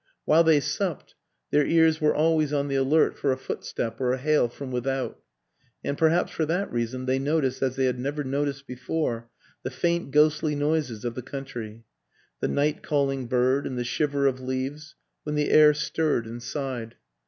While 0.25 0.43
they 0.43 0.59
supped, 0.59 1.13
their 1.51 1.63
ears 1.63 2.01
were 2.01 2.15
always 2.15 2.51
on 2.51 2.69
the 2.69 2.75
alert 2.75 3.19
for 3.19 3.31
a 3.31 3.37
footstep 3.37 4.01
or 4.01 4.13
a 4.13 4.17
hail 4.17 4.47
from 4.47 4.71
without; 4.71 5.21
and 5.83 5.95
perhaps 5.95 6.31
for 6.31 6.43
that 6.47 6.73
reason 6.73 7.05
they 7.05 7.19
noticed 7.19 7.61
as 7.61 7.75
they 7.75 7.85
had 7.85 7.99
never 7.99 8.23
noticed 8.23 8.65
before 8.65 9.29
the 9.61 9.69
faint 9.69 10.09
ghostly 10.09 10.55
noises 10.55 11.05
of 11.05 11.13
the 11.13 11.21
country 11.21 11.83
the 12.39 12.47
night 12.47 12.81
calling 12.81 13.27
bird 13.27 13.67
and 13.67 13.77
the 13.77 13.83
shiver 13.83 14.25
of 14.25 14.41
leaves 14.41 14.95
when 15.21 15.35
the 15.35 15.51
air 15.51 15.71
stirred 15.71 16.25
and 16.25 16.41
sighed. 16.41 16.95